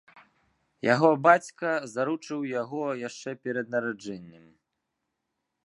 Яго 0.93 1.09
бацька 1.27 1.69
заручыў 1.93 2.39
яго 2.61 2.81
яшчэ 3.07 3.31
перад 3.47 3.65
нараджэннем. 3.77 4.45